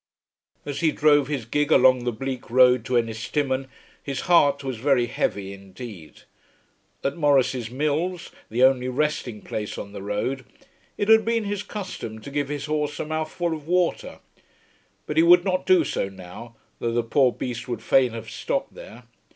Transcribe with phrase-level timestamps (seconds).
[0.65, 3.67] As he drove his gig along the bleak road to Ennistimon
[4.01, 6.23] his heart was very heavy indeed.
[7.03, 10.43] At Maurice's mills, the only resting place on the road,
[10.97, 14.21] it had been his custom to give his horse a mouthful of water;
[15.05, 18.73] but he would not do so now though the poor beast would fain have stopped
[18.73, 19.03] there.